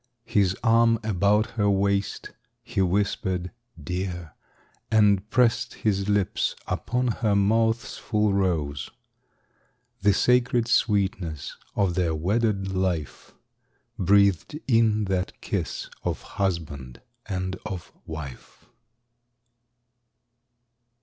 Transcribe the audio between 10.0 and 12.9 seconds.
The sacred sweetness of their wedded